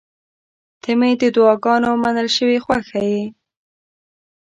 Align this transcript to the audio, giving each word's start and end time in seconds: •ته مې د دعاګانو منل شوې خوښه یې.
•ته 0.81 0.91
مې 0.99 1.11
د 1.21 1.23
دعاګانو 1.35 1.89
منل 2.03 2.27
شوې 2.37 2.57
خوښه 2.65 2.99
یې. 3.11 3.23